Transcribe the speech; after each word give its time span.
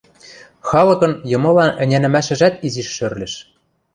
Халыкын 0.67 1.13
йымылан 1.31 1.71
ӹнянӹмӓшӹжӓт 1.83 2.55
изиш 2.65 2.89
шӧрлӹш. 2.95 3.33